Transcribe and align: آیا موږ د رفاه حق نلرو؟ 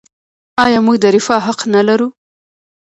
آیا 0.63 0.79
موږ 0.85 0.97
د 1.03 1.05
رفاه 1.15 1.41
حق 1.47 1.59
نلرو؟ 1.73 2.07